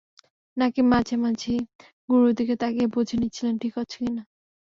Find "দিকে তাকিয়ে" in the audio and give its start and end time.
2.37-2.87